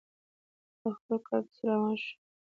[0.81, 2.13] او خپل کار پسې روان شو.